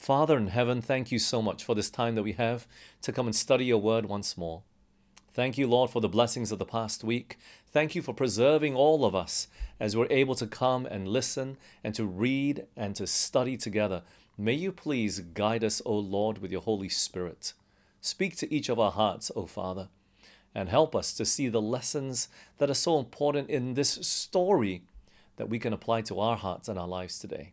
[0.00, 2.66] Father in heaven, thank you so much for this time that we have
[3.02, 4.62] to come and study your word once more.
[5.34, 7.36] Thank you, Lord, for the blessings of the past week.
[7.70, 11.94] Thank you for preserving all of us as we're able to come and listen and
[11.96, 14.00] to read and to study together.
[14.38, 17.52] May you please guide us, O Lord, with your Holy Spirit.
[18.00, 19.90] Speak to each of our hearts, O Father,
[20.54, 24.80] and help us to see the lessons that are so important in this story
[25.36, 27.52] that we can apply to our hearts and our lives today.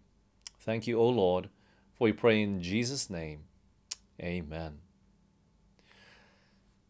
[0.62, 1.50] Thank you, O Lord,
[1.98, 3.46] for we pray in Jesus' name.
[4.22, 4.80] Amen.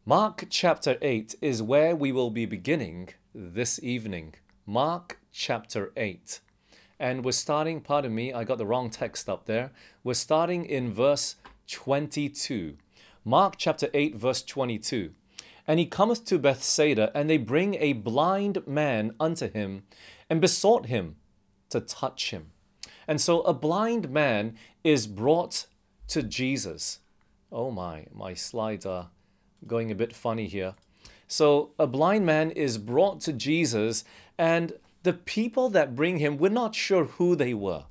[0.05, 4.35] Mark chapter 8 is where we will be beginning this evening.
[4.65, 6.41] Mark chapter 8.
[6.99, 9.71] And we're starting, pardon me, I got the wrong text up there.
[10.03, 11.35] We're starting in verse
[11.69, 12.75] 22.
[13.23, 15.11] Mark chapter 8, verse 22.
[15.67, 19.83] And he cometh to Bethsaida, and they bring a blind man unto him,
[20.29, 21.17] and besought him
[21.69, 22.51] to touch him.
[23.07, 25.65] And so a blind man is brought
[26.09, 26.99] to Jesus.
[27.51, 29.09] Oh my, my slides are
[29.65, 30.75] going a bit funny here.
[31.27, 34.03] So a blind man is brought to Jesus,
[34.37, 34.73] and
[35.03, 37.85] the people that bring him, we're not sure who they were.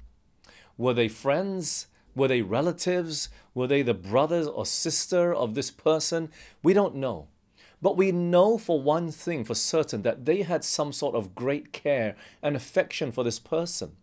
[0.79, 1.87] Were they friends?
[2.15, 3.29] Were they relatives?
[3.55, 6.31] Were they the brother or sister of this person?
[6.62, 7.29] We don't know.
[7.83, 11.73] But we know for one thing for certain that they had some sort of great
[11.73, 13.97] care and affection for this person.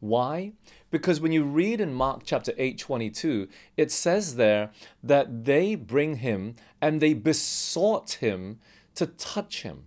[0.00, 0.52] Why?
[0.90, 4.70] Because when you read in Mark chapter 8, 22, it says there
[5.02, 8.58] that they bring him and they besought him
[8.94, 9.84] to touch him.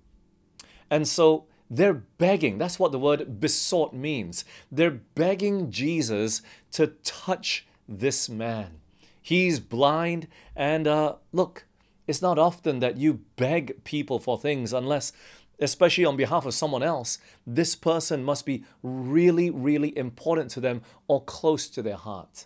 [0.90, 2.60] And so they're begging.
[2.60, 4.46] That's what the word besought means.
[4.72, 8.80] They're begging Jesus to touch this man.
[9.22, 11.66] He's blind, and uh, look,
[12.06, 15.14] it's not often that you beg people for things unless
[15.60, 20.82] especially on behalf of someone else, this person must be really, really important to them
[21.08, 22.46] or close to their heart.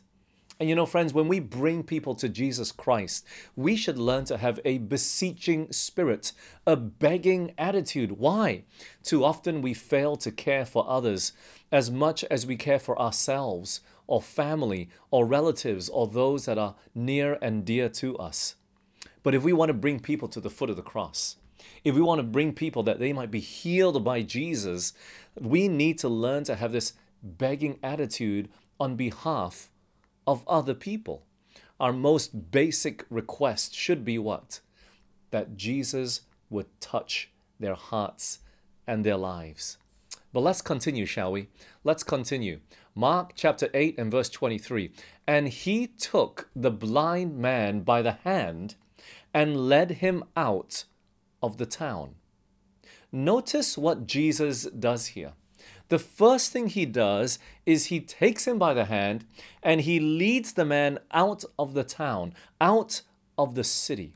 [0.59, 4.37] And you know, friends, when we bring people to Jesus Christ, we should learn to
[4.37, 6.31] have a beseeching spirit,
[6.65, 8.13] a begging attitude.
[8.13, 8.63] Why?
[9.03, 11.33] Too often we fail to care for others
[11.71, 16.75] as much as we care for ourselves or family or relatives or those that are
[16.95, 18.55] near and dear to us.
[19.21, 21.35] But if we want to bring people to the foot of the cross,
[21.87, 24.91] if we want to bring people that they might be healed by Jesus,
[25.39, 26.93] we need to learn to have this
[27.23, 29.69] begging attitude on behalf
[30.27, 31.23] of other people.
[31.79, 34.59] Our most basic request should be what?
[35.31, 38.39] That Jesus would touch their hearts
[38.85, 39.77] and their lives.
[40.33, 41.47] But let's continue, shall we?
[41.85, 42.59] Let's continue.
[42.95, 44.91] Mark chapter 8 and verse 23.
[45.25, 48.75] And he took the blind man by the hand
[49.33, 50.83] and led him out
[51.41, 52.15] of the town.
[53.11, 55.33] Notice what Jesus does here.
[55.89, 59.25] The first thing he does is he takes him by the hand
[59.63, 63.01] and he leads the man out of the town, out
[63.37, 64.13] of the city.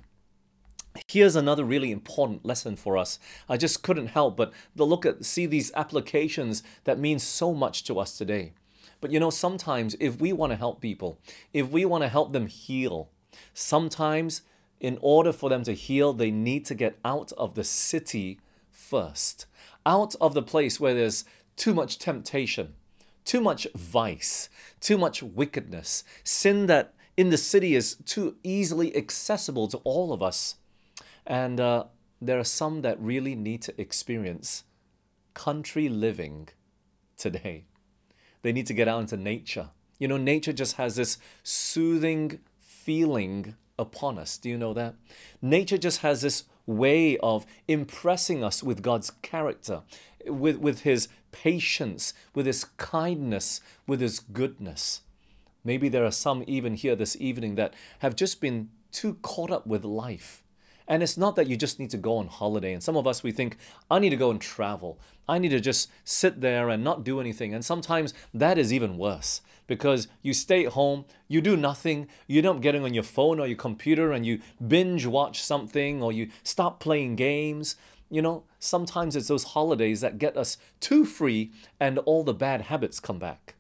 [1.08, 3.18] Here's another really important lesson for us.
[3.48, 8.00] I just couldn't help but look at see these applications that mean so much to
[8.00, 8.52] us today.
[9.00, 11.20] But you know, sometimes if we want to help people,
[11.54, 13.10] if we want to help them heal,
[13.54, 14.42] sometimes
[14.82, 18.40] in order for them to heal, they need to get out of the city
[18.72, 19.46] first,
[19.86, 21.24] out of the place where there's
[21.56, 22.74] too much temptation,
[23.24, 24.50] too much vice,
[24.80, 30.24] too much wickedness, sin that in the city is too easily accessible to all of
[30.24, 30.56] us.
[31.28, 31.86] And uh,
[32.20, 34.64] there are some that really need to experience
[35.36, 36.50] country living
[37.18, 37.66] today.
[38.42, 39.70] They need to get out into nature.
[40.00, 44.38] You know, nature just has this soothing feeling upon us.
[44.38, 44.96] Do you know that?
[45.42, 49.82] Nature just has this way of impressing us with God's character,
[50.26, 55.02] with, with His patience, with His kindness, with His goodness.
[55.64, 59.68] Maybe there are some even here this evening that have just been too caught up
[59.68, 60.44] with life.
[60.88, 62.74] And it's not that you just need to go on holiday.
[62.74, 63.58] And some of us, we think,
[63.90, 65.00] I need to go and travel.
[65.28, 67.54] I need to just sit there and not do anything.
[67.54, 72.42] And sometimes that is even worse because you stay at home, you do nothing, you
[72.42, 76.28] don't get on your phone or your computer and you binge watch something or you
[76.44, 77.78] stop playing games.
[78.10, 82.64] You know, sometimes it's those holidays that get us too free and all the bad
[82.64, 83.56] habits come back.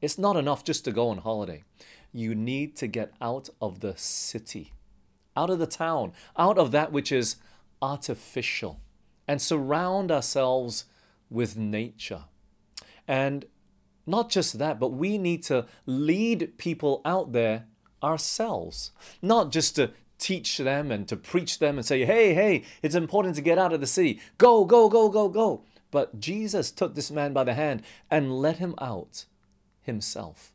[0.00, 1.64] It's not enough just to go on holiday.
[2.12, 4.74] You need to get out of the city,
[5.36, 7.34] out of the town, out of that which is
[7.82, 8.78] artificial,
[9.26, 10.84] and surround ourselves
[11.28, 12.26] with nature.
[13.08, 13.44] And
[14.08, 17.66] not just that, but we need to lead people out there
[18.02, 22.94] ourselves, not just to teach them and to preach them and say, hey, hey, it's
[22.94, 24.20] important to get out of the city.
[24.36, 25.62] Go, go, go, go, go.
[25.90, 29.24] But Jesus took this man by the hand and led him out
[29.80, 30.52] himself.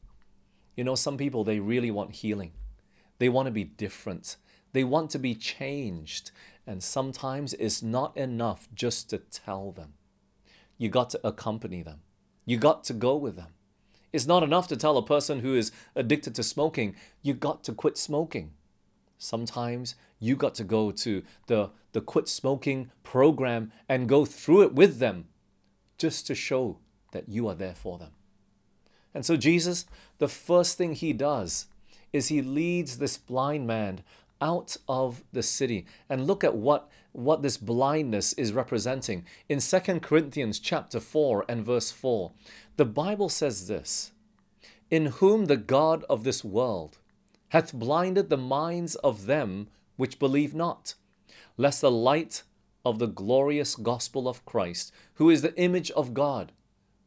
[0.75, 2.51] You know, some people, they really want healing.
[3.19, 4.37] They want to be different.
[4.73, 6.31] They want to be changed.
[6.65, 9.93] And sometimes it's not enough just to tell them.
[10.77, 12.01] You got to accompany them.
[12.45, 13.53] You got to go with them.
[14.11, 17.73] It's not enough to tell a person who is addicted to smoking, you got to
[17.73, 18.51] quit smoking.
[19.17, 24.73] Sometimes you got to go to the, the quit smoking program and go through it
[24.73, 25.25] with them
[25.97, 26.77] just to show
[27.11, 28.11] that you are there for them.
[29.13, 29.85] And so, Jesus,
[30.17, 31.67] the first thing he does
[32.11, 34.01] is he leads this blind man
[34.41, 35.85] out of the city.
[36.09, 39.25] And look at what, what this blindness is representing.
[39.47, 42.31] In 2 Corinthians chapter 4 and verse 4,
[42.75, 44.11] the Bible says this
[44.89, 46.97] In whom the God of this world
[47.49, 50.95] hath blinded the minds of them which believe not,
[51.55, 52.43] lest the light
[52.83, 56.51] of the glorious gospel of Christ, who is the image of God,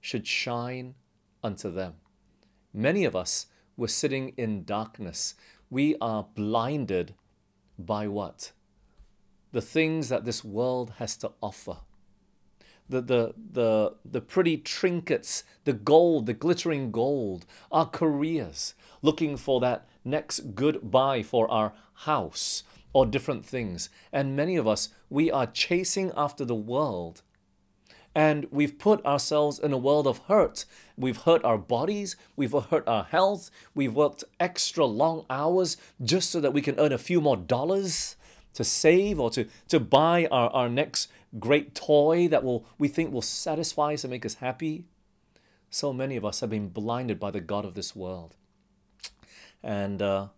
[0.00, 0.94] should shine
[1.42, 1.94] unto them.
[2.72, 5.34] Many of us were sitting in darkness.
[5.68, 7.14] We are blinded
[7.78, 8.52] by what?
[9.56, 11.78] The things that this world has to offer.
[12.90, 19.58] The, the, the, the pretty trinkets, the gold, the glittering gold, our careers, looking for
[19.60, 23.88] that next good buy for our house or different things.
[24.12, 27.22] And many of us, we are chasing after the world
[28.14, 30.66] and we've put ourselves in a world of hurt.
[30.98, 36.40] We've hurt our bodies, we've hurt our health, we've worked extra long hours just so
[36.40, 38.16] that we can earn a few more dollars
[38.56, 41.08] to save or to, to buy our, our next
[41.38, 44.84] great toy that will we think will satisfy us and make us happy.
[45.70, 48.36] So many of us have been blinded by the God of this world.
[49.62, 50.28] And uh,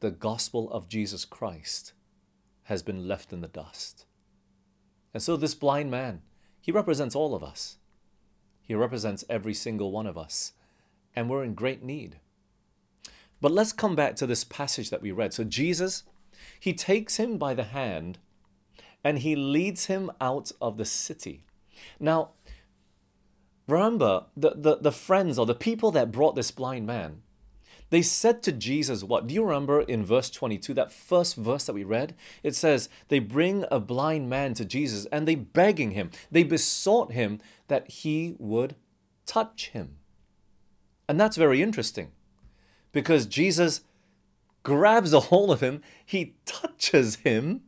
[0.00, 1.92] the gospel of Jesus Christ
[2.64, 4.06] has been left in the dust.
[5.14, 6.22] And so this blind man,
[6.60, 7.76] he represents all of us.
[8.60, 10.52] He represents every single one of us.
[11.14, 12.16] And we're in great need.
[13.40, 15.32] But let's come back to this passage that we read.
[15.32, 16.02] So Jesus,
[16.58, 18.18] he takes him by the hand
[19.04, 21.44] and he leads him out of the city.
[22.00, 22.30] Now,
[23.68, 27.22] remember, the, the, the friends or the people that brought this blind man,
[27.90, 29.26] they said to Jesus, What?
[29.26, 32.16] Do you remember in verse 22, that first verse that we read?
[32.42, 37.12] It says, They bring a blind man to Jesus and they begging him, they besought
[37.12, 38.74] him that he would
[39.24, 39.96] touch him.
[41.08, 42.10] And that's very interesting
[42.90, 43.82] because Jesus
[44.66, 47.60] grabs a hold of him, he touches him,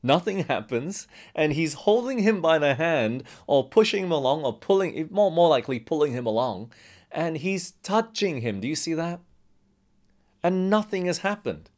[0.00, 5.08] nothing happens, and he's holding him by the hand or pushing him along or pulling,
[5.10, 6.70] more, more likely pulling him along
[7.10, 8.60] and he's touching him.
[8.60, 9.18] Do you see that?
[10.40, 11.68] And nothing has happened.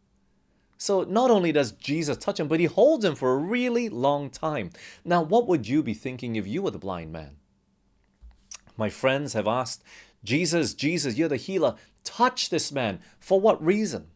[0.77, 4.29] So not only does Jesus touch him, but he holds him for a really long
[4.29, 4.69] time.
[5.03, 7.37] Now, what would you be thinking if you were the blind man?
[8.77, 9.83] My friends have asked,
[10.23, 11.77] Jesus, Jesus, you're the healer.
[12.05, 13.01] Touch this man.
[13.19, 14.09] For what reason?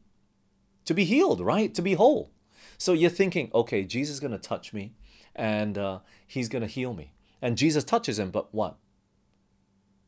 [0.84, 1.74] To be healed, right?
[1.74, 2.30] To be whole.
[2.76, 4.94] So you're thinking, okay, Jesus is going to touch me
[5.34, 7.12] and uh, he's going to heal me.
[7.42, 8.76] And Jesus touches him, but what?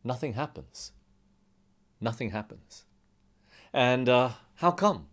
[0.04, 0.92] Nothing happens
[2.00, 2.84] nothing happens.
[3.72, 5.06] And uh, how come?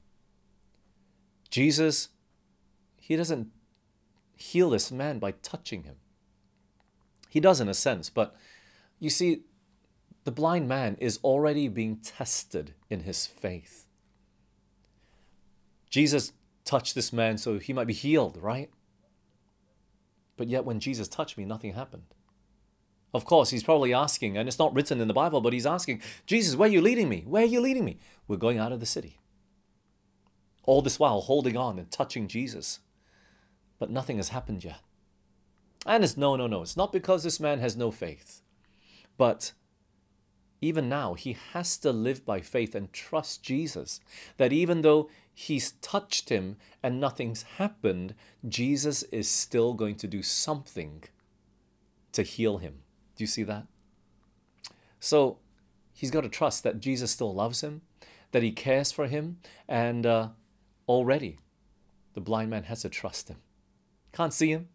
[1.49, 2.09] Jesus,
[2.97, 3.49] he doesn't
[4.35, 5.95] heal this man by touching him.
[7.29, 8.35] He does in a sense, but
[8.99, 9.41] you see,
[10.27, 13.85] the blind man is already being tested in his faith.
[15.89, 16.34] Jesus
[16.65, 18.69] touched this man so he might be healed, right?
[20.36, 22.03] But yet, when Jesus touched me, nothing happened.
[23.13, 26.01] Of course, he's probably asking, and it's not written in the Bible, but he's asking,
[26.25, 27.24] Jesus, where are you leading me?
[27.25, 27.98] Where are you leading me?
[28.27, 29.22] We're going out of the city.
[30.63, 32.79] All this while holding on and touching Jesus.
[33.79, 34.81] But nothing has happened yet.
[35.86, 36.63] And it's no, no, no.
[36.63, 38.41] It's not because this man has no faith.
[39.17, 39.53] But
[40.61, 43.99] even now, he has to live by faith and trust Jesus.
[44.37, 48.15] That even though he's touched him and nothing's happened,
[48.47, 51.03] Jesus is still going to do something
[52.11, 52.79] to heal him.
[53.15, 53.67] Do you see that?
[54.99, 55.37] So
[55.93, 57.81] he's got to trust that Jesus still loves him,
[58.31, 59.37] that he cares for him,
[59.67, 60.29] and uh,
[60.87, 61.37] already
[62.13, 63.37] the blind man has to trust him.
[64.11, 64.69] Can't see him,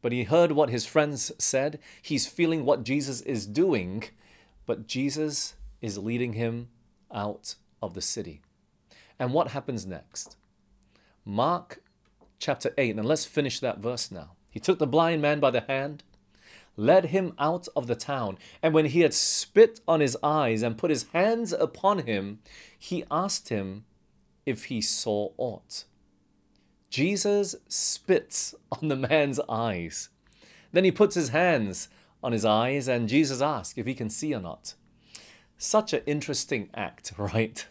[0.00, 1.80] but he heard what his friends said.
[2.00, 4.04] He's feeling what Jesus is doing,
[4.68, 6.68] but Jesus is leading him
[7.12, 8.42] out of the city.
[9.18, 10.36] And what happens next?
[11.24, 11.82] Mark
[12.38, 14.32] chapter 8, and let's finish that verse now.
[14.50, 16.04] He took the blind man by the hand
[16.78, 18.38] led him out of the town.
[18.62, 22.38] And when he had spit on his eyes and put his hands upon him,
[22.78, 23.84] he asked him
[24.46, 25.84] if he saw aught.
[26.88, 30.08] Jesus spits on the man's eyes.
[30.72, 31.88] Then he puts his hands
[32.22, 34.74] on his eyes, and Jesus asks if he can see or not.
[35.56, 37.66] Such an interesting act, right?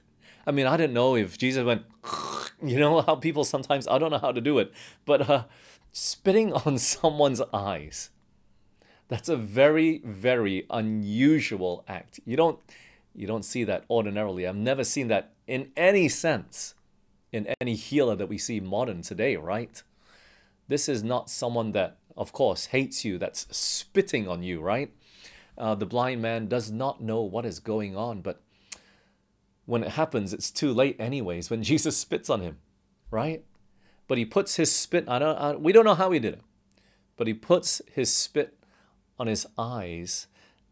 [0.45, 1.83] I mean, I don't know if Jesus went,
[2.63, 4.71] you know how people sometimes, I don't know how to do it,
[5.05, 5.43] but uh,
[5.91, 8.09] spitting on someone's eyes.
[9.09, 12.19] That's a very, very unusual act.
[12.25, 12.59] You don't,
[13.15, 14.45] you don't see that ordinarily.
[14.45, 16.75] I've never seen that in any sense
[17.31, 19.81] in any healer that we see modern today, right?
[20.67, 24.91] This is not someone that, of course, hates you, that's spitting on you, right?
[25.57, 28.41] Uh, the blind man does not know what is going on, but
[29.65, 32.57] when it happens, it's too late, anyways, when Jesus spits on him,
[33.11, 33.43] right?
[34.07, 36.41] But he puts his spit, I don't, I, we don't know how he did it,
[37.15, 38.57] but he puts his spit
[39.19, 40.27] on his eyes,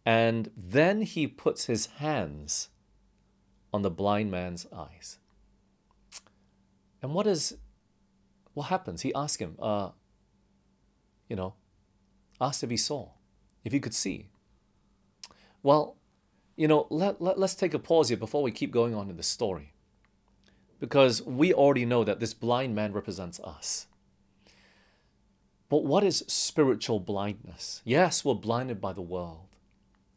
[0.05, 2.69] and then he puts his hands
[3.73, 5.19] on the blind man's eyes.
[7.01, 7.57] And what is,
[8.53, 9.01] what happens?
[9.01, 9.89] He asks him, uh,
[11.29, 11.53] you know,
[12.39, 13.09] asked if he saw,
[13.63, 14.29] if he could see.
[15.63, 15.97] Well,
[16.55, 19.17] you know, let, let, let's take a pause here before we keep going on in
[19.17, 19.73] the story.
[20.79, 23.87] Because we already know that this blind man represents us.
[25.69, 27.81] But what is spiritual blindness?
[27.83, 29.47] Yes, we're blinded by the world.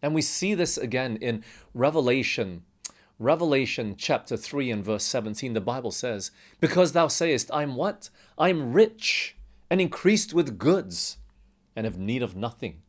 [0.02, 1.42] And we see this again in
[1.74, 2.64] Revelation
[3.18, 8.10] Revelation chapter 3 and verse 17, the Bible says, Because thou sayest, I'm what?
[8.38, 9.34] I'm rich
[9.70, 11.18] and increased with goods
[11.76, 12.82] and have need of nothing.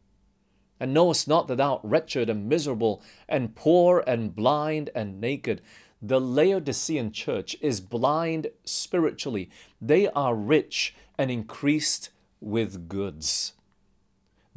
[0.79, 5.61] And knowest not that thou art wretched and miserable and poor and blind and naked.
[6.01, 9.49] The Laodicean church is blind spiritually.
[9.81, 13.53] They are rich and increased with goods.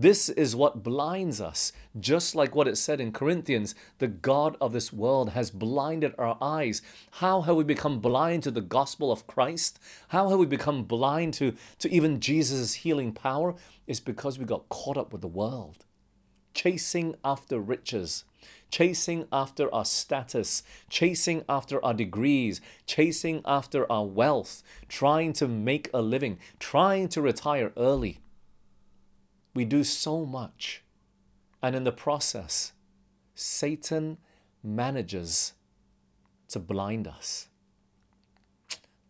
[0.03, 4.73] This is what blinds us, just like what it said in Corinthians the God of
[4.73, 6.83] this world has blinded our eyes.
[7.13, 9.79] How have we become blind to the gospel of Christ?
[10.09, 13.55] How have we become blind to, to even Jesus' healing power?
[13.87, 15.85] It's because we got caught up with the world,
[16.53, 18.25] chasing after riches.
[18.73, 25.91] Chasing after our status, chasing after our degrees, chasing after our wealth, trying to make
[25.95, 28.22] a living, trying to retire early.
[29.55, 30.83] We do so much.
[31.63, 32.73] And in the process,
[33.35, 34.19] Satan
[34.63, 35.53] manages
[36.49, 37.49] to blind us.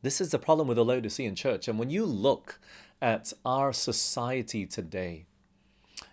[0.02, 1.68] This is the problem with the Laodicean church.
[1.68, 2.60] And when you look
[3.00, 5.26] at our society today,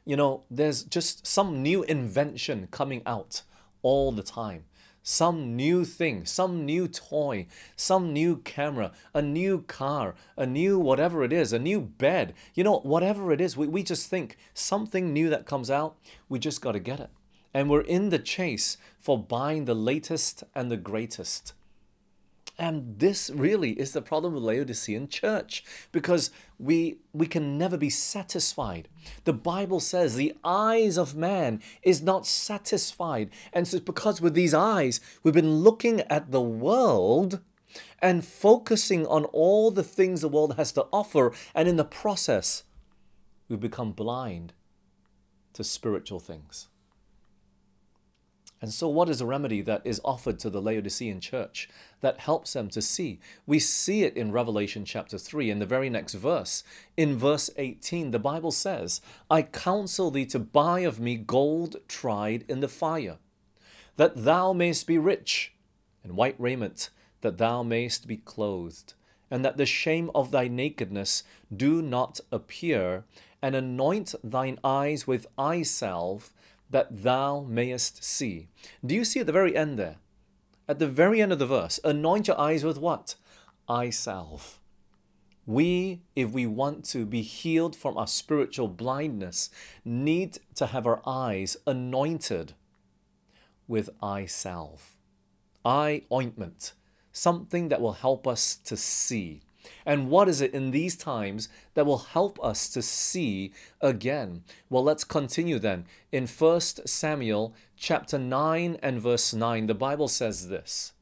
[0.05, 3.41] you know, there's just some new invention coming out
[3.81, 4.65] all the time
[5.03, 11.23] some new thing, some new toy, some new camera, a new car, a new whatever
[11.23, 15.13] it is, a new bed, you know, whatever it is, we, we just think something
[15.13, 15.95] new that comes out,
[16.27, 17.09] we just got to get it.
[17.53, 21.53] And we're in the chase for buying the latest and the greatest.
[22.59, 25.63] And this really is the problem with Laodicean church
[25.93, 28.89] because we, we can never be satisfied.
[29.23, 33.29] The Bible says the eyes of man is not satisfied.
[33.53, 37.39] And so because with these eyes, we've been looking at the world
[37.99, 41.31] and focusing on all the things the world has to offer.
[41.55, 42.63] And in the process,
[43.47, 44.51] we've become blind
[45.53, 46.67] to spiritual things.
[48.61, 51.69] And so, what is the remedy that is offered to the Laodicean church
[52.01, 53.19] that helps them to see?
[53.45, 56.63] We see it in Revelation chapter 3, in the very next verse.
[56.97, 58.99] In verse 18, the Bible says,
[59.31, 63.17] I counsel thee to buy of me gold tried in the fire,
[63.95, 65.53] that thou mayst be rich,
[66.03, 66.89] and white raiment,
[67.21, 68.93] that thou mayst be clothed,
[69.31, 71.23] and that the shame of thy nakedness
[71.55, 73.05] do not appear,
[73.41, 76.33] and anoint thine eyes with eye salve
[76.69, 78.47] that thou mayest see.
[78.85, 79.97] Do you see at the very end there?
[80.67, 83.15] At the very end of the verse, anoint your eyes with what?
[83.67, 84.59] Eye salve.
[85.45, 89.49] We, if we want to be healed from our spiritual blindness,
[89.83, 92.53] need to have our eyes anointed
[93.67, 94.95] with eye salve,
[95.65, 96.73] eye ointment,
[97.11, 99.41] something that will help us to see.
[99.85, 104.43] And what is it in these times that will help us to see again?
[104.69, 105.85] Well, let's continue then.
[106.11, 110.93] In 1 Samuel chapter 9 and verse 9, the Bible says this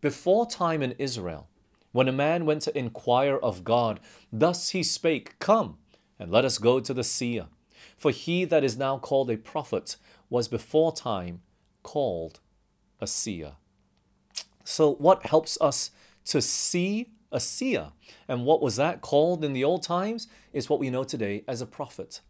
[0.00, 1.48] Before time in Israel,
[1.92, 4.00] when a man went to inquire of God,
[4.32, 5.78] thus he spake, Come,
[6.18, 7.46] and let us go to the seer.
[7.96, 9.96] For he that is now called a prophet
[10.28, 11.42] was before time
[11.82, 12.40] called
[13.00, 13.52] a seer.
[14.64, 15.90] So, what helps us
[16.26, 17.92] to see a seer.
[18.28, 21.60] And what was that called in the old times is what we know today as
[21.60, 22.20] a prophet.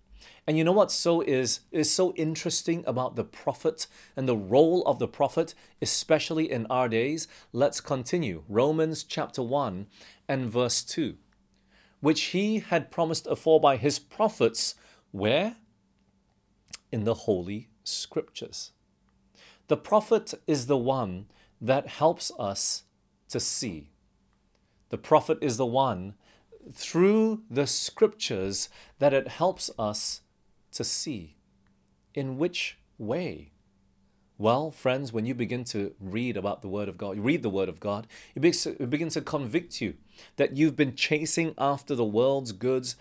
[0.47, 3.87] And you know what so is is so interesting about the prophet
[4.17, 7.29] and the role of the prophet, especially in our days?
[7.53, 8.45] Let's continue.
[8.49, 9.87] Romans chapter 1
[10.29, 11.17] and verse 2.
[12.01, 14.75] Which he had promised afore by his prophets,
[15.11, 15.57] where?
[16.93, 18.73] In the holy scriptures.
[19.69, 21.27] The prophet is the one
[21.61, 22.85] that helps us
[23.31, 23.94] to see.
[24.95, 26.15] The prophet is the one
[26.73, 28.69] through the scriptures
[29.01, 30.21] that it helps us
[30.71, 31.35] to see.
[32.15, 33.51] In which way?
[34.39, 37.51] Well, friends, when you begin to read about the Word of God, you read the
[37.51, 39.95] Word of God, it begins, to, convict you
[40.37, 42.95] that you've been chasing after the world's goods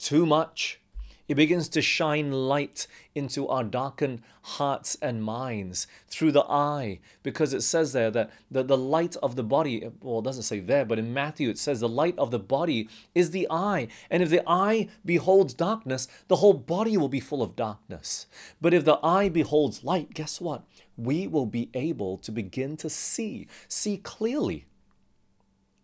[0.00, 0.80] too much
[1.28, 7.52] it begins to shine light into our darkened hearts and minds through the eye, because
[7.52, 10.84] it says there that the, the light of the body, well, it doesn't say there,
[10.84, 13.88] but in Matthew it says the light of the body is the eye.
[14.10, 18.26] And if the eye beholds darkness, the whole body will be full of darkness.
[18.60, 20.64] But if the eye beholds light, guess what?
[20.96, 24.66] We will be able to begin to see, see clearly.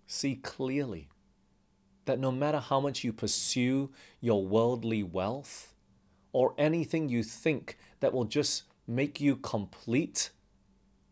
[0.06, 1.08] See clearly
[2.04, 3.90] that no matter how much you pursue
[4.20, 5.74] your worldly wealth
[6.32, 10.30] or anything you think that will just make you complete,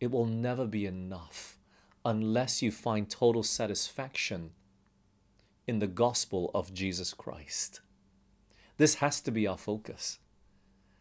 [0.01, 1.59] it will never be enough
[2.05, 4.51] unless you find total satisfaction
[5.67, 7.81] in the gospel of Jesus Christ.
[8.79, 10.19] This has to be our focus.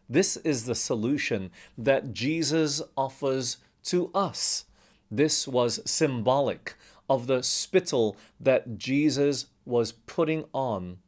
[0.08, 4.66] This is the solution that Jesus offers to us.
[5.10, 6.74] This was symbolic
[7.08, 10.98] of the spittle that Jesus was putting on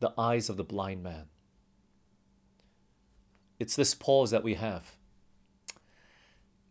[0.00, 1.26] the eyes of the blind man.
[3.58, 4.96] It's this pause that we have.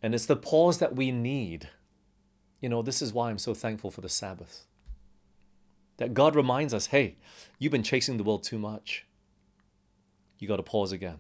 [0.02, 1.70] And it's the pause that we need.
[2.62, 4.66] You know, this is why I'm so thankful for the Sabbath.
[5.98, 7.18] That God reminds us hey,
[7.60, 9.06] you've been chasing the world too much.
[10.40, 11.20] You got to pause again.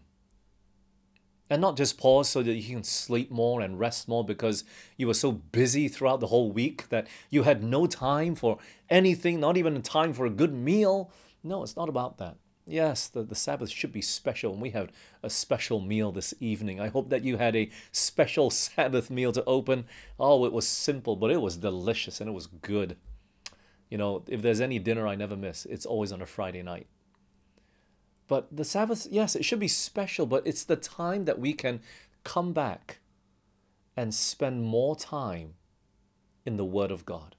[1.53, 4.63] And not just pause so that you can sleep more and rest more because
[4.97, 8.57] you were so busy throughout the whole week that you had no time for
[8.89, 11.11] anything, not even time for a good meal.
[11.43, 12.37] No, it's not about that.
[12.65, 14.91] Yes, the, the Sabbath should be special, and we had
[15.21, 16.79] a special meal this evening.
[16.79, 19.85] I hope that you had a special Sabbath meal to open.
[20.19, 22.97] Oh, it was simple, but it was delicious and it was good.
[23.91, 26.87] You know, if there's any dinner I never miss, it's always on a Friday night.
[28.27, 31.81] But the Sabbath, yes, it should be special, but it's the time that we can
[32.23, 32.99] come back
[33.95, 35.55] and spend more time
[36.45, 37.35] in the Word of God.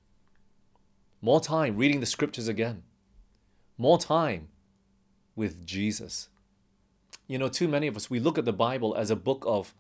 [1.21, 2.83] More time reading the scriptures again.
[3.79, 4.49] More time
[5.35, 6.29] with Jesus.
[7.27, 9.75] You know, too many of us, we look at the Bible as a book of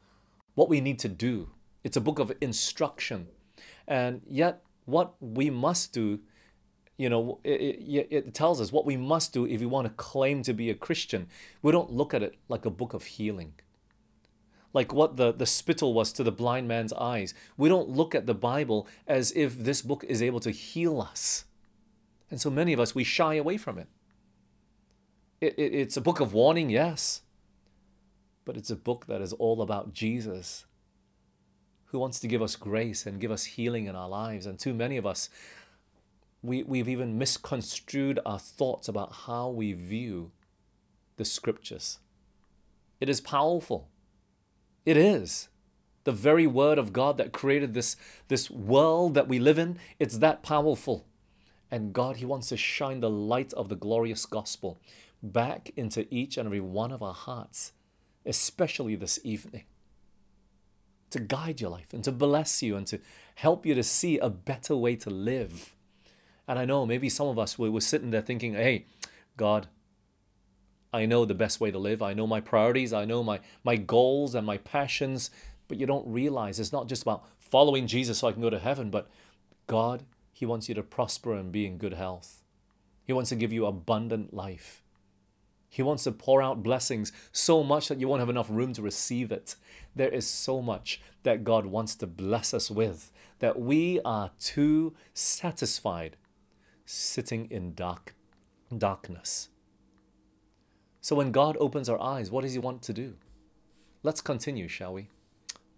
[0.54, 1.50] what we need to do,
[1.82, 3.26] it's a book of instruction.
[3.86, 6.20] And yet, what we must do
[6.96, 9.92] you know, it, it, it, tells us what we must do if we want to
[9.94, 11.26] claim to be a Christian.
[11.60, 13.54] We don't look at it like a book of healing.
[14.72, 17.34] Like what the, the spittle was to the blind man's eyes.
[17.56, 21.44] We don't look at the Bible as if this book is able to heal us.
[22.30, 23.88] And so many of us, we shy away from it.
[25.40, 27.22] it, it it's a book of warning, yes,
[28.44, 30.64] but it's a book that is all about Jesus,
[31.86, 34.46] who wants to give us grace and give us healing in our lives.
[34.46, 35.30] And too many of us,
[36.44, 40.30] we, we've even misconstrued our thoughts about how we view
[41.16, 42.00] the scriptures.
[43.00, 43.88] It is powerful.
[44.84, 45.48] It is.
[46.04, 47.96] The very word of God that created this,
[48.28, 51.06] this world that we live in, it's that powerful.
[51.70, 54.78] And God, He wants to shine the light of the glorious gospel
[55.22, 57.72] back into each and every one of our hearts,
[58.26, 59.64] especially this evening,
[61.08, 63.00] to guide your life and to bless you and to
[63.36, 65.73] help you to see a better way to live
[66.46, 68.86] and I know maybe some of us we were sitting there thinking, hey,
[69.36, 69.68] God,
[70.92, 72.02] I know the best way to live.
[72.02, 72.92] I know my priorities.
[72.92, 75.30] I know my, my goals and my passions.
[75.66, 78.58] But you don't realize it's not just about following Jesus so I can go to
[78.58, 79.08] heaven, but
[79.66, 82.42] God, He wants you to prosper and be in good health.
[83.04, 84.82] He wants to give you abundant life.
[85.68, 88.82] He wants to pour out blessings so much that you won't have enough room to
[88.82, 89.56] receive it.
[89.96, 94.94] There is so much that God wants to bless us with that we are too
[95.12, 96.16] satisfied
[96.94, 98.14] sitting in dark
[98.76, 99.48] darkness.
[101.00, 103.14] So when God opens our eyes, what does he want to do?
[104.02, 105.08] Let's continue, shall we?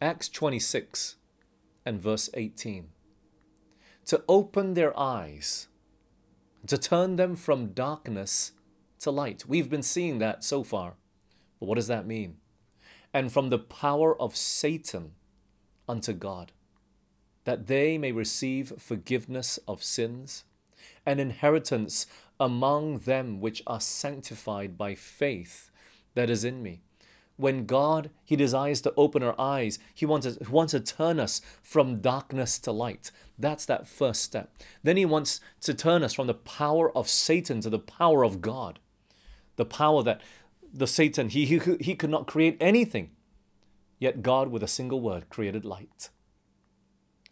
[0.00, 1.16] Acts 26
[1.84, 2.88] and verse 18.
[4.06, 5.68] To open their eyes,
[6.66, 8.52] to turn them from darkness
[9.00, 9.44] to light.
[9.46, 10.94] We've been seeing that so far.
[11.58, 12.36] But what does that mean?
[13.12, 15.12] And from the power of Satan
[15.88, 16.52] unto God,
[17.44, 20.44] that they may receive forgiveness of sins
[21.06, 22.06] an inheritance
[22.38, 25.70] among them which are sanctified by faith
[26.14, 26.82] that is in me.
[27.36, 31.40] When God, He desires to open our eyes, He wants, to, wants to turn us
[31.62, 33.10] from darkness to light.
[33.38, 34.54] That's that first step.
[34.82, 38.40] Then He wants to turn us from the power of Satan to the power of
[38.40, 38.78] God.
[39.56, 40.20] The power that
[40.72, 43.10] the Satan, he, he, he could not create anything
[43.98, 46.10] Yet God, with a single word, created light.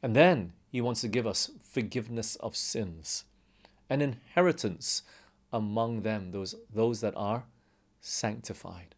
[0.02, 3.24] And then he wants to give us forgiveness of sins,
[3.88, 5.03] an inheritance
[5.53, 7.44] among them, those, those that are
[8.01, 8.94] sanctified.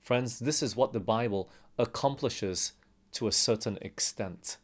[0.00, 2.72] Friends, this is what the Bible accomplishes
[3.12, 4.56] to a certain extent.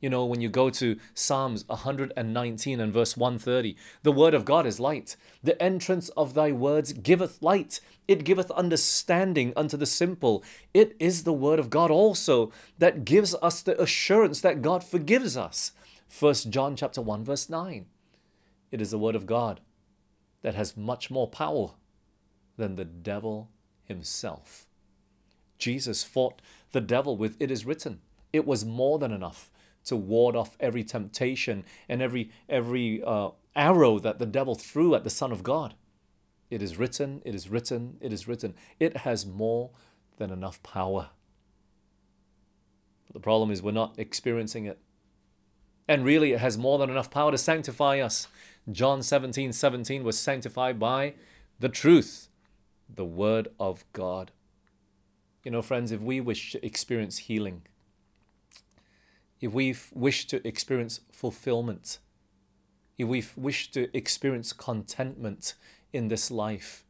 [0.00, 4.66] You know, when you go to Psalms 119 and verse 130, the word of God
[4.66, 5.16] is light.
[5.42, 7.80] The entrance of thy words giveth light.
[8.08, 10.42] It giveth understanding unto the simple.
[10.72, 15.36] It is the word of God also that gives us the assurance that God forgives
[15.36, 15.72] us.
[16.18, 17.84] 1 John chapter 1 verse 9.
[18.70, 19.60] It is the word of God
[20.42, 21.72] that has much more power
[22.56, 23.50] than the devil
[23.84, 24.66] himself.
[25.58, 26.40] Jesus fought
[26.72, 28.00] the devil with it is written.
[28.32, 29.50] It was more than enough
[29.84, 35.04] to ward off every temptation and every every uh, arrow that the devil threw at
[35.04, 35.74] the Son of God.
[36.50, 38.54] It is written, it is written, it is written.
[38.78, 39.70] It has more
[40.16, 41.10] than enough power.
[43.06, 44.78] But the problem is we're not experiencing it.
[45.88, 48.28] And really, it has more than enough power to sanctify us.
[48.72, 51.14] John 17 17 was sanctified by
[51.58, 52.28] the truth,
[52.88, 54.32] the word of God.
[55.44, 57.62] You know, friends, if we wish to experience healing,
[59.40, 61.98] if we wish to experience fulfillment,
[62.98, 65.54] if we wish to experience contentment
[65.92, 66.84] in this life,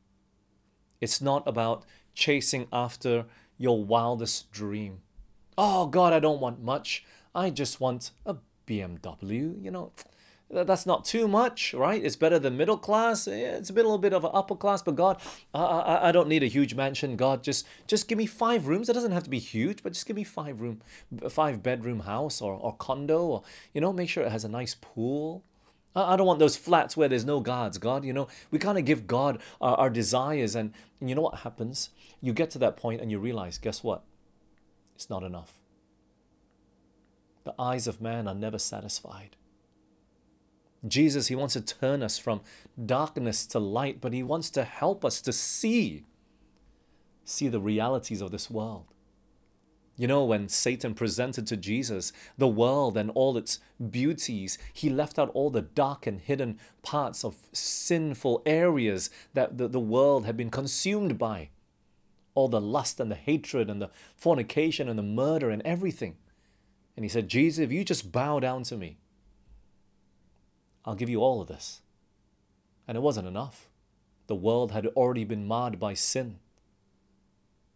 [1.01, 5.01] it's not about chasing after your wildest dream.
[5.57, 7.05] Oh, God, I don't want much.
[7.35, 9.93] I just want a BMW, you know
[10.51, 12.05] that's not too much, right?
[12.05, 13.27] It's better than middle class.
[13.27, 15.21] It's a, bit, a little bit of an upper class, but God,
[15.55, 17.17] I, I, I don't need a huge mansion.
[17.17, 18.89] God, just just give me five rooms.
[18.89, 20.81] It doesn't have to be huge, but just give me five room,
[21.29, 24.75] five bedroom house or, or condo, or you know, make sure it has a nice
[24.75, 25.45] pool.
[25.95, 27.79] I, I don't want those flats where there's no gods.
[27.79, 31.23] God, you know, we kind of give God our, our desires, and, and you know
[31.23, 31.91] what happens?
[32.21, 34.03] You get to that point and you realize, guess what?
[34.97, 35.59] It's not enough.
[37.45, 39.37] The eyes of man are never satisfied.
[40.87, 42.41] Jesus, He wants to turn us from
[42.87, 46.05] darkness to light, but He wants to help us to see,
[47.25, 48.87] see the realities of this world.
[50.01, 53.59] You know, when Satan presented to Jesus the world and all its
[53.91, 59.69] beauties, he left out all the dark and hidden parts of sinful areas that the,
[59.69, 61.51] the world had been consumed by.
[62.35, 66.17] All the lust and the hatred and the fornication and the murder and everything.
[66.97, 68.97] And he said, Jesus, if you just bow down to me,
[70.85, 71.83] I'll give you all of this.
[72.89, 73.69] And it wasn't enough.
[74.27, 76.39] The world had already been marred by sin.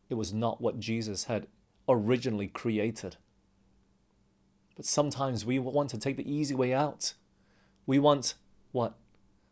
[0.08, 1.46] It was not what Jesus had
[1.88, 3.16] originally created.
[4.76, 7.14] But sometimes we want to take the easy way out.
[7.86, 8.34] We want
[8.72, 8.94] what?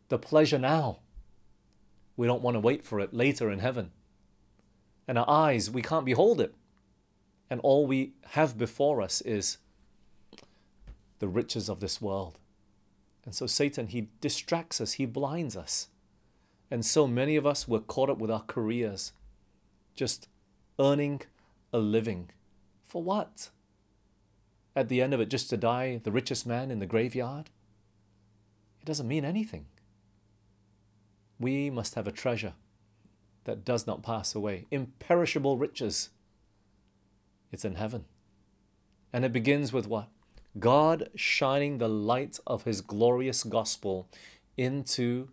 [0.09, 0.99] The pleasure now.
[2.15, 3.91] We don't want to wait for it later in heaven.
[5.07, 6.53] And our eyes, we can't behold it.
[7.49, 9.57] And all we have before us is
[11.19, 12.39] the riches of this world.
[13.25, 15.87] And so Satan, he distracts us, he blinds us.
[16.69, 19.13] And so many of us were caught up with our careers,
[19.95, 20.27] just
[20.79, 21.21] earning
[21.71, 22.31] a living.
[22.85, 23.49] For what?
[24.75, 27.49] At the end of it, just to die the richest man in the graveyard?
[28.81, 29.67] It doesn't mean anything.
[31.39, 32.53] We must have a treasure
[33.45, 36.09] that does not pass away, imperishable riches.
[37.51, 38.05] It's in heaven.
[39.11, 40.09] And it begins with what?
[40.59, 44.07] God shining the light of His glorious gospel
[44.57, 45.29] into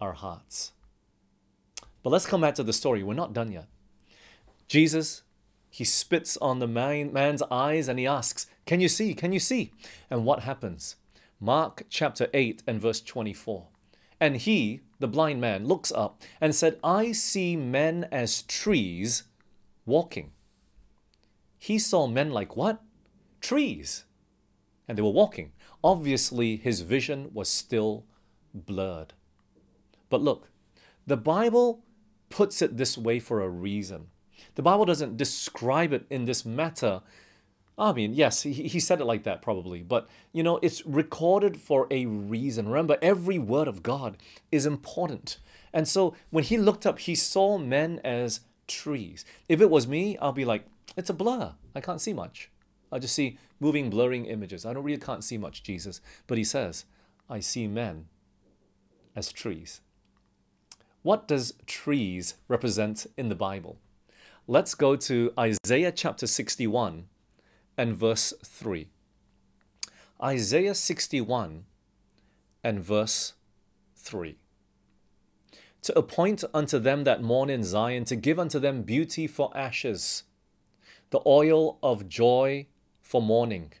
[0.00, 0.72] our hearts.
[2.02, 3.02] But let's come back to the story.
[3.02, 3.66] We're not done yet.
[4.68, 5.22] Jesus,
[5.68, 9.14] he spits on the man, man's eyes and he asks, Can you see?
[9.14, 9.72] Can you see?
[10.08, 10.96] And what happens?
[11.38, 13.66] Mark chapter 8 and verse 24.
[14.20, 19.24] And he, the blind man, looks up and said, I see men as trees
[19.86, 20.32] walking.
[21.58, 22.82] He saw men like what?
[23.40, 24.04] Trees
[24.90, 25.52] and they were walking.
[25.84, 28.04] Obviously, his vision was still
[28.52, 29.12] blurred.
[30.08, 30.48] But look,
[31.06, 31.84] the Bible
[32.28, 34.08] puts it this way for a reason.
[34.56, 37.02] The Bible doesn't describe it in this matter.
[37.78, 41.56] I mean, yes, he, he said it like that probably, but you know, it's recorded
[41.56, 42.66] for a reason.
[42.66, 44.16] Remember, every word of God
[44.50, 45.38] is important.
[45.72, 49.24] And so when he looked up, he saw men as trees.
[49.48, 50.64] If it was me, I'll be like,
[50.96, 51.54] it's a blur.
[51.76, 52.50] I can't see much.
[52.90, 54.66] I just see moving, blurring images.
[54.66, 56.86] I don't really can't see much Jesus, but he says,
[57.28, 58.06] I see men
[59.14, 59.82] as trees.
[61.02, 63.78] What does trees represent in the Bible?
[64.46, 67.04] Let's go to Isaiah chapter 61
[67.76, 68.88] and verse 3.
[70.22, 71.64] Isaiah 61
[72.62, 73.34] and verse
[73.96, 74.36] 3.
[75.82, 80.24] To appoint unto them that mourn in Zion, to give unto them beauty for ashes
[81.10, 82.66] the oil of joy
[83.10, 83.72] for mourning,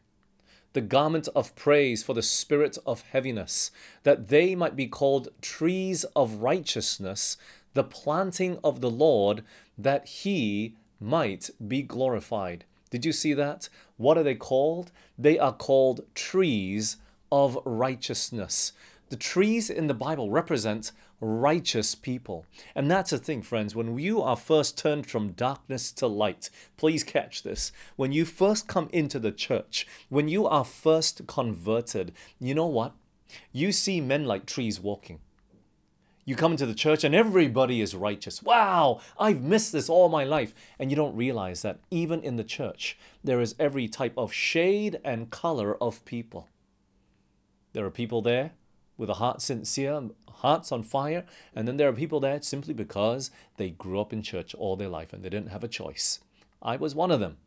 [0.72, 3.70] the garment of praise for the spirit of heaviness,
[4.02, 7.36] that they might be called trees of righteousness,
[7.74, 9.44] the planting of the Lord,
[9.78, 12.64] that he might be glorified.
[12.90, 13.68] Did you see that?
[13.98, 14.90] What are they called?
[15.16, 16.96] They are called trees
[17.30, 18.72] of righteousness.
[19.10, 22.46] The trees in the Bible represent righteous people.
[22.74, 23.74] And that's the thing, friends.
[23.74, 27.72] When you are first turned from darkness to light, please catch this.
[27.96, 32.94] When you first come into the church, when you are first converted, you know what?
[33.52, 35.20] You see men like trees walking.
[36.24, 38.42] You come into the church and everybody is righteous.
[38.42, 40.54] Wow, I've missed this all my life.
[40.78, 45.00] And you don't realize that even in the church, there is every type of shade
[45.02, 46.48] and color of people.
[47.72, 48.52] There are people there
[49.00, 51.24] with a heart sincere, hearts on fire,
[51.56, 54.90] and then there are people there simply because they grew up in church all their
[54.90, 56.20] life and they didn't have a choice.
[56.60, 57.38] I was one of them.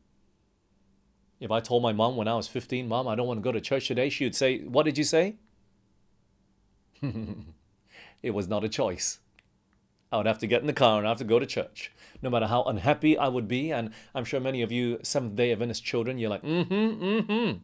[1.39, 3.51] If I told my mom when I was 15, Mom, I don't want to go
[3.51, 5.35] to church today, she would say, What did you say?
[8.23, 9.19] it was not a choice.
[10.11, 11.91] I would have to get in the car and I have to go to church.
[12.23, 15.51] No matter how unhappy I would be, and I'm sure many of you Seventh day
[15.51, 17.57] Adventist children, you're like, mm hmm, mm hmm.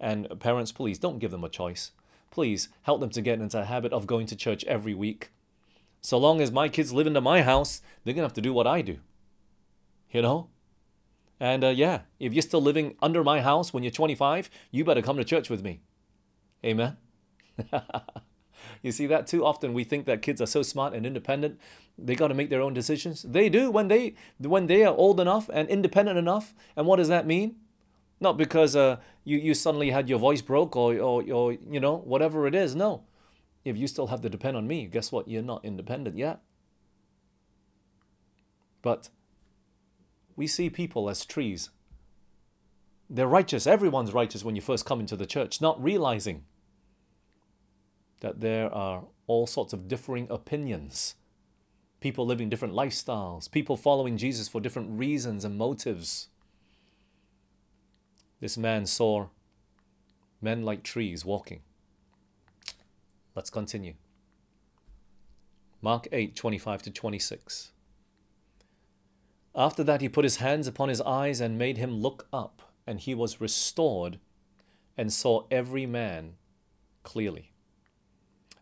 [0.00, 1.90] And parents, please don't give them a choice
[2.30, 5.30] please help them to get into a habit of going to church every week.
[6.00, 8.52] So long as my kids live into my house, they're going to have to do
[8.52, 8.98] what I do.
[10.10, 10.48] You know?
[11.40, 15.02] And uh, yeah, if you're still living under my house when you're 25, you better
[15.02, 15.80] come to church with me.
[16.64, 16.96] Amen?
[18.82, 21.58] you see that too often we think that kids are so smart and independent
[21.96, 25.20] they got to make their own decisions they do when they when they are old
[25.20, 27.56] enough and independent enough and what does that mean
[28.20, 28.96] not because uh,
[29.28, 32.74] you, you suddenly had your voice broke or, or, or, you know, whatever it is.
[32.74, 33.02] No.
[33.64, 35.28] If you still have to depend on me, guess what?
[35.28, 36.40] You're not independent yet.
[38.80, 39.10] But
[40.34, 41.68] we see people as trees.
[43.10, 43.66] They're righteous.
[43.66, 46.44] Everyone's righteous when you first come into the church, not realizing
[48.20, 51.16] that there are all sorts of differing opinions.
[52.00, 56.28] People living different lifestyles, people following Jesus for different reasons and motives.
[58.40, 59.28] This man saw
[60.40, 61.60] men like trees walking.
[63.34, 63.94] Let's continue.
[65.80, 67.72] Mark 8 25 to 26.
[69.54, 73.00] After that, he put his hands upon his eyes and made him look up, and
[73.00, 74.18] he was restored
[74.96, 76.34] and saw every man
[77.02, 77.52] clearly.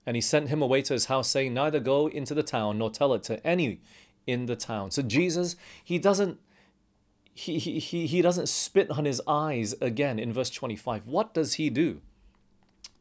[0.06, 2.90] And he sent him away to his house, saying, Neither go into the town nor
[2.90, 3.80] tell it to any
[4.26, 4.90] in the town.
[4.90, 6.38] So Jesus, he doesn't
[7.36, 11.06] he, he, he doesn't spit on his eyes again in verse 25.
[11.06, 12.00] What does he do?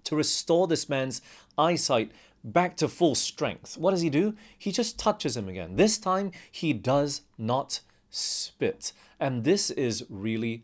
[0.03, 1.21] To restore this man's
[1.57, 2.11] eyesight
[2.43, 3.77] back to full strength.
[3.77, 4.35] What does he do?
[4.57, 5.77] He just touches him again.
[5.77, 8.91] This time he does not spit.
[9.21, 10.63] And this is really,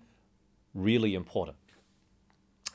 [0.76, 1.56] really important.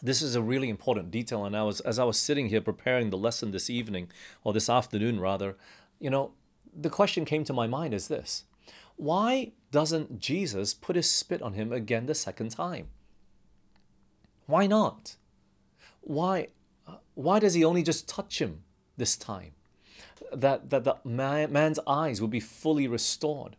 [0.03, 1.45] This is a really important detail.
[1.45, 4.09] And I was, as I was sitting here preparing the lesson this evening,
[4.45, 5.57] or this afternoon rather,
[6.01, 6.33] you know,
[6.75, 8.45] the question came to my mind is this
[8.97, 12.89] why doesn't Jesus put his spit on him again the second time?
[14.47, 15.17] Why not?
[16.01, 16.49] Why,
[17.15, 18.63] why does he only just touch him
[18.97, 19.53] this time?
[20.33, 23.57] That, that the man, man's eyes will be fully restored.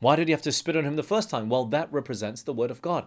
[0.00, 1.48] Why did he have to spit on him the first time?
[1.48, 3.06] Well, that represents the Word of God.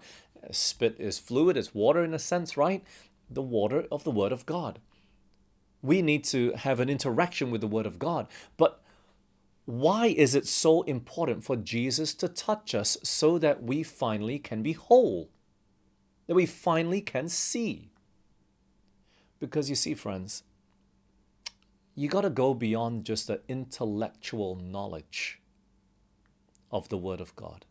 [0.51, 2.83] Spit is fluid, it's water in a sense, right?
[3.29, 4.79] The water of the Word of God.
[5.81, 8.27] We need to have an interaction with the Word of God.
[8.57, 8.81] But
[9.69, 14.63] why is it so important for Jesus to touch us so that we finally can
[14.63, 15.29] be whole?
[16.25, 17.91] That we finally can see?
[19.39, 20.41] Because you see, friends,
[21.93, 25.39] you got to go beyond just the intellectual knowledge
[26.71, 27.67] of the Word of God,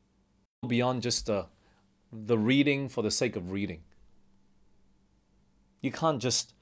[0.64, 1.46] beyond just the,
[2.12, 3.82] the reading for the sake of reading.
[5.80, 6.54] You can't just,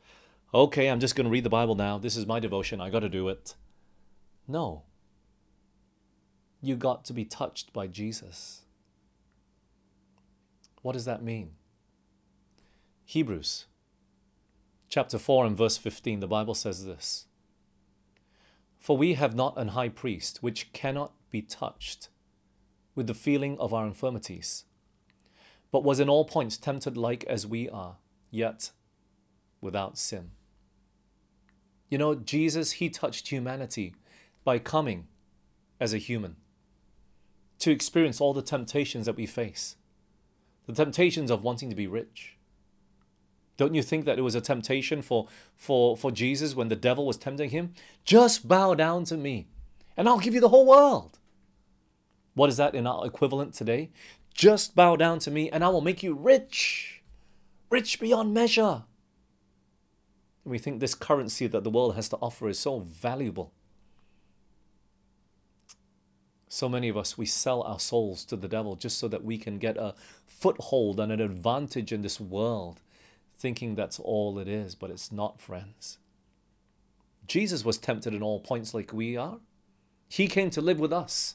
[0.55, 1.99] okay, I'm just going to read the Bible now.
[1.99, 2.81] This is my devotion.
[2.81, 3.55] I got to do it.
[4.49, 4.85] No
[6.67, 8.63] you got to be touched by Jesus.
[10.83, 11.53] What does that mean?
[13.05, 13.67] Hebrews
[14.89, 17.27] chapter 4 and verse 15, the Bible says this
[18.79, 22.09] For we have not an high priest which cannot be touched
[22.95, 24.65] with the feeling of our infirmities,
[25.71, 27.97] but was in all points tempted like as we are,
[28.31, 28.71] yet
[29.61, 30.31] without sin.
[31.91, 33.95] You know, Jesus, he touched humanity
[34.45, 35.07] by coming
[35.79, 36.37] as a human
[37.59, 39.77] to experience all the temptations that we face.
[40.66, 42.37] The temptations of wanting to be rich.
[43.57, 47.07] Don't you think that it was a temptation for, for, for Jesus when the devil
[47.07, 47.73] was tempting him?
[48.05, 49.47] Just bow down to me,
[49.97, 51.19] and I'll give you the whole world.
[52.35, 53.90] What is that in our equivalent today?
[54.35, 57.03] Just bow down to me, and I will make you rich,
[57.71, 58.85] rich beyond measure.
[60.45, 63.53] And we think this currency that the world has to offer is so valuable.
[66.49, 69.37] So many of us, we sell our souls to the devil just so that we
[69.37, 69.95] can get a
[70.27, 72.81] foothold and an advantage in this world,
[73.37, 75.99] thinking that's all it is, but it's not, friends.
[77.27, 79.39] Jesus was tempted in all points like we are.
[80.09, 81.35] He came to live with us.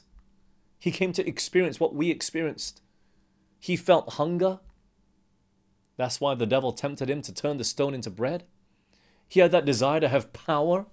[0.78, 2.80] He came to experience what we experienced.
[3.60, 4.60] He felt hunger.
[5.96, 8.44] That's why the devil tempted him to turn the stone into bread.
[9.28, 10.86] He had that desire to have power.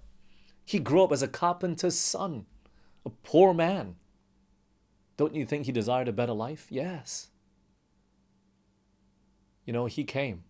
[0.64, 2.46] He grew up as a carpenter's son,
[3.04, 3.96] a poor man.
[5.20, 6.68] Don't you think he desired a better life?
[6.70, 7.28] Yes.
[9.66, 10.44] You know, he came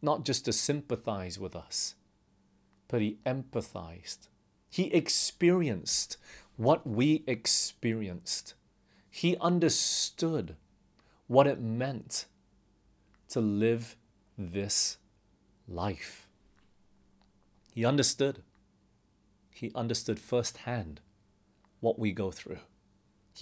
[0.00, 1.96] not just to sympathize with us,
[2.86, 4.28] but he empathized.
[4.70, 6.18] He experienced
[6.56, 8.54] what we experienced.
[9.10, 10.54] He understood
[11.26, 12.26] what it meant
[13.30, 13.96] to live
[14.38, 14.98] this
[15.66, 16.28] life.
[17.74, 18.44] He understood.
[19.50, 21.00] He understood firsthand
[21.80, 22.60] what we go through.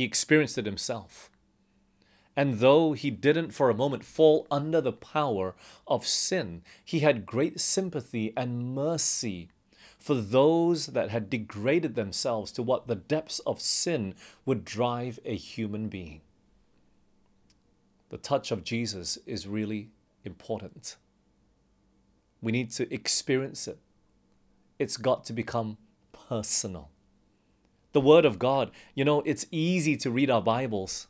[0.01, 1.31] He experienced it himself.
[2.35, 5.55] And though he didn't for a moment fall under the power
[5.87, 9.51] of sin, he had great sympathy and mercy
[9.99, 14.15] for those that had degraded themselves to what the depths of sin
[14.47, 16.23] would drive a human being.
[18.09, 19.91] The touch of Jesus is really
[20.25, 20.97] important.
[22.41, 23.77] We need to experience it.
[24.79, 25.77] It's got to become
[26.15, 26.89] personal.
[27.93, 31.09] The Word of God, you know, it's easy to read our Bibles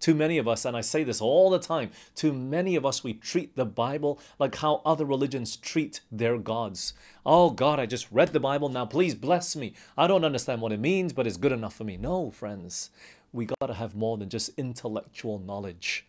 [0.00, 3.04] too many of us, and I say this all the time, too many of us,
[3.04, 6.94] we treat the Bible like how other religions treat their gods.
[7.24, 9.74] Oh God, I just read the Bible, now please bless me.
[9.96, 11.98] I don't understand what it means, but it's good enough for me.
[11.98, 12.90] No, friends,
[13.30, 16.06] we got to have more than just intellectual knowledge,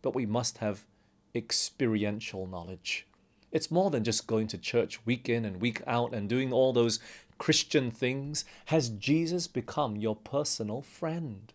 [0.00, 0.86] but we must have
[1.34, 3.06] experiential knowledge.
[3.52, 6.72] It's more than just going to church week in and week out and doing all
[6.72, 6.98] those
[7.44, 8.46] Christian things.
[8.68, 11.52] Has Jesus become your personal friend?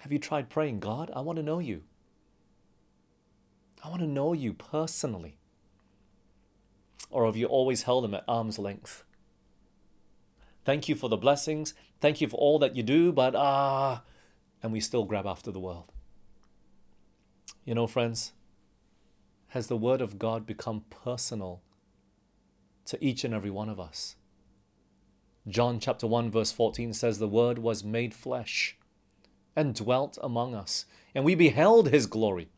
[0.00, 1.84] Have you tried praying, God, I want to know you?
[3.82, 5.38] I want to know you personally.
[7.08, 9.04] Or have you always held him at arm's length?
[10.66, 11.72] Thank you for the blessings.
[12.02, 14.02] Thank you for all that you do, but ah,
[14.62, 15.90] and we still grab after the world.
[17.64, 18.34] You know, friends,
[19.48, 21.62] has the Word of God become personal
[22.86, 24.16] to each and every one of us?
[25.46, 28.76] John chapter 1, verse 14 says, The Word was made flesh
[29.54, 32.48] and dwelt among us, and we beheld his glory,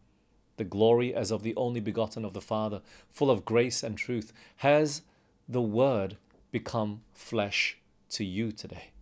[0.57, 4.33] the glory as of the only begotten of the Father, full of grace and truth.
[4.57, 5.03] Has
[5.49, 6.17] the Word
[6.53, 7.79] become flesh
[8.11, 8.93] to you today?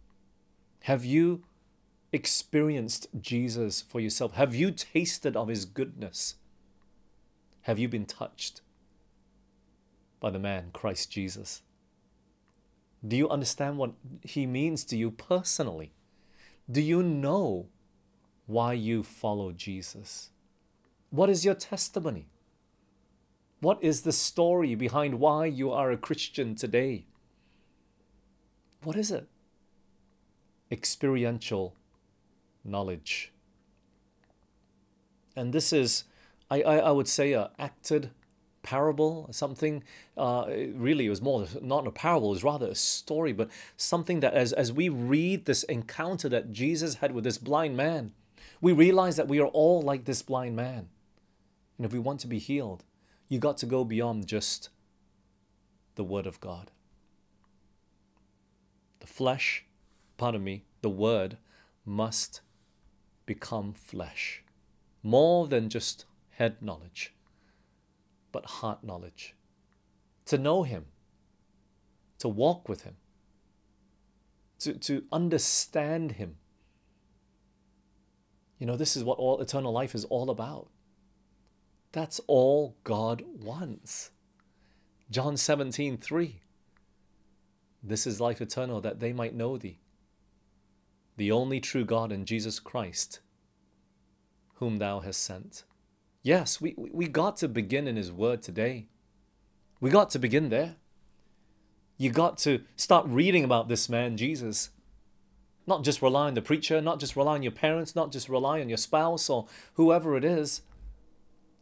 [0.84, 1.42] Have you
[2.12, 4.32] experienced Jesus for yourself?
[4.34, 6.36] Have you tasted of his goodness?
[7.62, 8.60] Have you been touched
[10.24, 11.60] by the man, Christ Jesus?
[13.06, 15.92] Do you understand what he means to you personally?
[16.70, 17.66] Do you know
[18.46, 20.30] why you follow Jesus?
[21.10, 22.24] What is your testimony?
[23.60, 27.04] What is the story behind why you are a Christian today?
[28.82, 29.28] What is it?
[30.70, 31.76] Experiential
[32.64, 33.30] knowledge.
[35.36, 36.04] And this is,
[36.50, 38.08] I, I, I would say, a acted
[38.64, 39.84] parable, something
[40.16, 44.18] uh, really it was more not a parable, it was rather a story, but something
[44.20, 48.12] that as, as we read this encounter that Jesus had with this blind man,
[48.60, 50.88] we realize that we are all like this blind man.
[51.76, 52.84] And if we want to be healed,
[53.28, 54.70] you got to go beyond just
[55.94, 56.70] the Word of God.
[59.00, 59.64] The flesh,
[60.16, 61.36] pardon me, the Word
[61.84, 62.40] must
[63.26, 64.42] become flesh.
[65.02, 67.13] More than just head knowledge,
[68.34, 69.36] but heart knowledge.
[70.26, 70.86] To know Him,
[72.18, 72.96] to walk with Him,
[74.58, 76.34] to, to understand Him,
[78.58, 80.68] you know, this is what all eternal life is all about.
[81.92, 84.10] That's all God wants.
[85.10, 86.40] John 17, 3.
[87.84, 89.78] This is life eternal, that they might know thee,
[91.16, 93.20] the only true God and Jesus Christ,
[94.54, 95.62] whom thou hast sent.
[96.24, 98.86] Yes, we, we got to begin in his word today.
[99.78, 100.76] We got to begin there.
[101.98, 104.70] You got to start reading about this man, Jesus.
[105.66, 108.62] Not just rely on the preacher, not just rely on your parents, not just rely
[108.62, 110.62] on your spouse or whoever it is.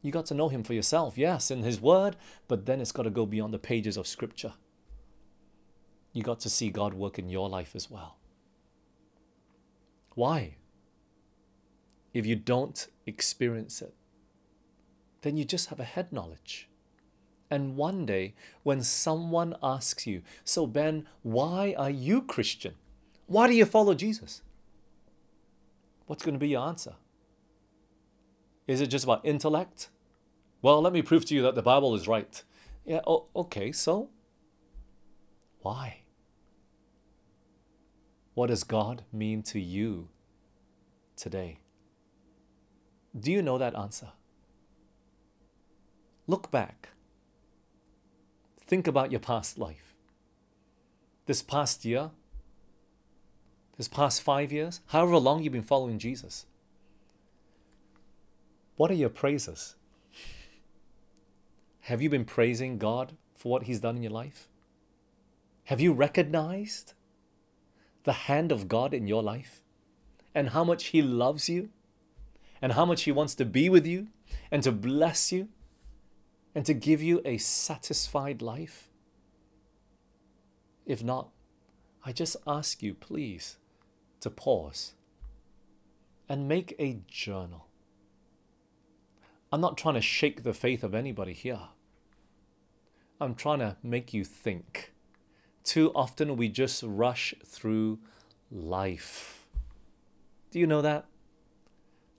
[0.01, 3.03] You got to know him for yourself, yes, in his word, but then it's got
[3.03, 4.55] to go beyond the pages of scripture.
[6.13, 8.17] You got to see God work in your life as well.
[10.15, 10.57] Why?
[12.13, 13.95] if you don't experience it,
[15.23, 16.69] then you just have a head knowledge.
[17.51, 22.75] And one day, when someone asks you, So, Ben, why are you Christian?
[23.27, 24.43] Why do you follow Jesus?
[26.07, 26.95] What's going to be your answer?
[28.67, 29.89] Is it just about intellect?
[30.61, 32.43] Well, let me prove to you that the Bible is right.
[32.85, 34.09] Yeah, oh, okay, so
[35.61, 35.99] why?
[38.35, 40.09] What does God mean to you
[41.17, 41.59] today?
[43.19, 44.09] Do you know that answer?
[46.33, 46.89] Look back.
[48.67, 49.95] Think about your past life.
[51.27, 52.09] This past year,
[53.77, 56.47] this past five years, however long you've been following Jesus.
[58.77, 59.75] What are your praises?
[61.81, 64.49] Have you been praising God for what He's done in your life?
[65.65, 66.95] Have you recognized
[68.05, 69.61] the hand of God in your life
[70.35, 71.69] and how much He loves you
[72.63, 74.07] and how much He wants to be with you
[74.51, 75.51] and to bless you
[76.55, 78.89] and to give you a satisfied life?
[80.87, 81.31] If not,
[82.05, 83.59] I just ask you, please,
[84.21, 84.95] to pause
[86.29, 87.67] and make a journal.
[89.53, 91.61] I'm not trying to shake the faith of anybody here.
[93.21, 94.93] I'm trying to make you think.
[95.63, 98.01] Too often we just rush through
[98.51, 99.47] life.
[100.51, 101.07] Do you know that?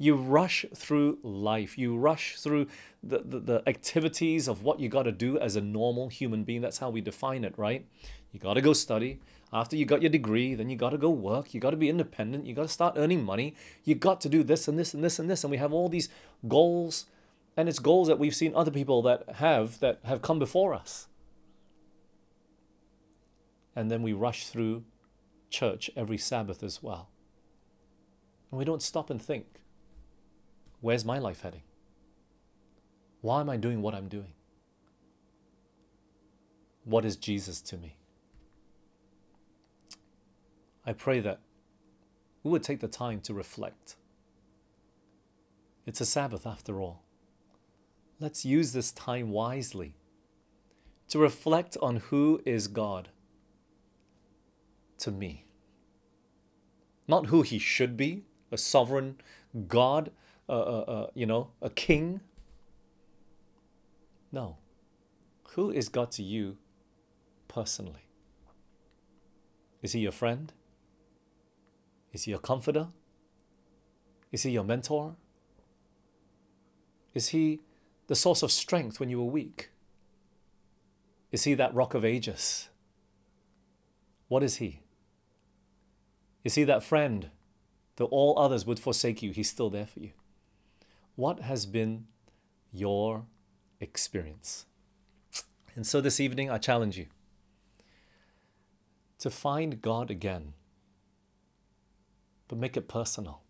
[0.03, 1.77] You rush through life.
[1.77, 2.67] You rush through
[3.01, 6.59] the, the, the activities of what you got to do as a normal human being.
[6.59, 7.85] That's how we define it, right?
[8.33, 9.21] You got to go study.
[9.53, 11.53] After you got your degree, then you got to go work.
[11.53, 12.45] You got to be independent.
[12.45, 13.55] You got to start earning money.
[13.85, 15.45] You got to do this and this and this and this.
[15.45, 16.09] And we have all these
[16.49, 17.05] goals
[17.55, 21.07] and it's goals that we've seen other people that have that have come before us
[23.75, 24.83] and then we rush through
[25.49, 27.09] church every sabbath as well
[28.51, 29.61] and we don't stop and think
[30.83, 31.61] where's my life heading?
[33.21, 34.33] Why am i doing what i'm doing?
[36.83, 37.95] What is jesus to me?
[40.85, 41.39] I pray that
[42.43, 43.95] we would take the time to reflect.
[45.85, 47.01] It's a sabbath after all.
[48.19, 49.95] Let's use this time wisely
[51.07, 53.07] to reflect on who is God
[54.97, 55.45] to me.
[57.07, 59.21] Not who he should be, a sovereign
[59.69, 60.11] God,
[60.49, 62.21] uh, uh, uh, you know, a king.
[64.31, 64.57] No.
[65.51, 66.57] Who is God to you
[67.47, 68.07] personally?
[69.81, 70.51] Is he your friend?
[72.11, 72.87] Is he your comforter?
[74.31, 75.15] Is he your mentor?
[77.13, 77.59] Is he
[78.07, 79.69] the source of strength when you were weak?
[81.31, 82.69] Is he that rock of ages?
[84.27, 84.81] What is he?
[86.43, 87.29] Is he that friend?
[87.95, 90.11] Though all others would forsake you, he's still there for you.
[91.15, 92.05] What has been
[92.71, 93.25] your
[93.79, 94.65] experience?
[95.75, 97.07] And so this evening, I challenge you
[99.19, 100.53] to find God again,
[102.47, 103.41] but make it personal.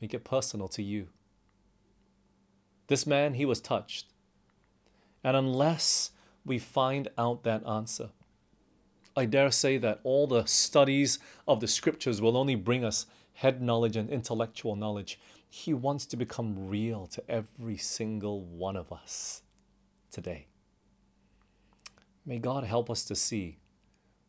[0.00, 1.08] Make it personal to you.
[2.88, 4.06] This man, he was touched.
[5.24, 6.12] And unless
[6.44, 8.10] we find out that answer,
[9.16, 11.18] I dare say that all the studies
[11.48, 15.18] of the scriptures will only bring us head knowledge and intellectual knowledge.
[15.48, 19.42] He wants to become real to every single one of us
[20.10, 20.46] today.
[22.24, 23.58] May God help us to see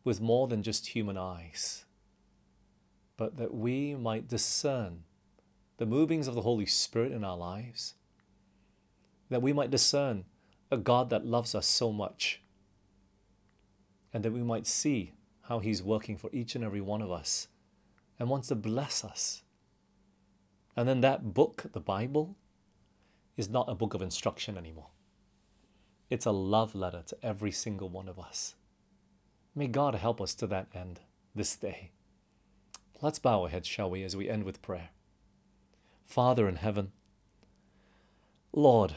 [0.03, 1.86] with more than just human eyes,
[3.18, 5.03] but that we might discern
[5.78, 7.95] the movings of the Holy Spirit in our lives
[9.30, 10.26] that we might discern
[10.72, 12.41] a God that loves us so much,
[14.13, 15.13] and that we might see
[15.43, 17.47] how He's working for each and every one of us
[18.20, 19.43] and wants to bless us.
[20.78, 22.36] And then that book, the Bible,
[23.36, 24.89] is not a book of instruction anymore.
[26.11, 28.53] It's a love letter to every single one of us.
[29.55, 30.99] May God help us to that end
[31.34, 31.89] this day.
[33.01, 34.89] Let's bow our heads, shall we, as we end with prayer.
[36.05, 36.91] Father in heaven,
[38.53, 38.93] Lord,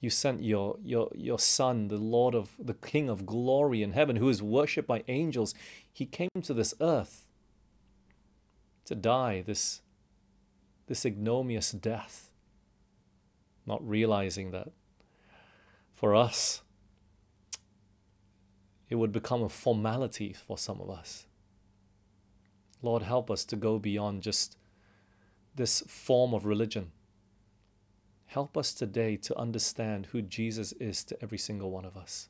[0.00, 4.16] you sent your, your, your Son, the Lord of the King of glory in heaven,
[4.16, 5.54] who is worshipped by angels.
[5.92, 7.26] He came to this earth
[8.90, 9.80] to die this,
[10.86, 12.30] this ignominious death,
[13.66, 14.68] not realizing that
[15.94, 16.60] for us,
[18.90, 21.26] it would become a formality for some of us.
[22.82, 24.56] Lord, help us to go beyond just
[25.54, 26.92] this form of religion
[28.30, 32.28] Help us today to understand who Jesus is to every single one of us.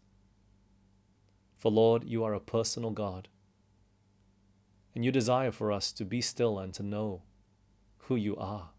[1.59, 3.29] For Lord, you are a personal God,
[4.95, 7.23] and you desire for us to be still and to know
[8.05, 8.71] who you are.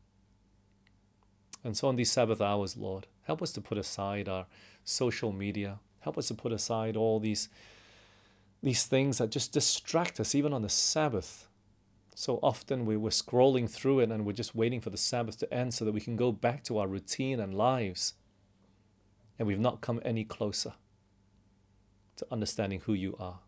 [1.63, 4.47] And so on these Sabbath hours, Lord, help us to put aside our
[4.83, 5.79] social media.
[5.99, 7.49] Help us to put aside all these,
[8.63, 11.47] these things that just distract us, even on the Sabbath.
[12.15, 15.53] So often we were scrolling through it and we're just waiting for the Sabbath to
[15.53, 18.15] end so that we can go back to our routine and lives.
[19.39, 20.73] And we've not come any closer
[22.17, 23.39] to understanding who you are.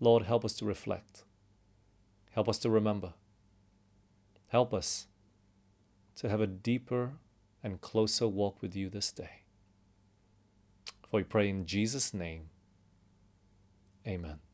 [0.00, 1.24] Lord, help us to reflect.
[2.32, 3.14] Help us to remember.
[4.48, 5.06] Help us
[6.16, 7.12] to have a deeper
[7.62, 9.42] and closer walk with you this day.
[11.10, 12.50] For we pray in Jesus' name.
[14.06, 14.45] Amen.